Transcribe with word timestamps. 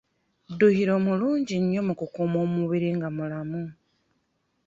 Dduyiro 0.51 0.95
mulungi 1.05 1.55
nnyo 1.61 1.81
mu 1.87 1.93
kukuuma 1.99 2.37
omubiri 2.45 2.89
nga 2.97 3.09
mulamu. 3.15 3.63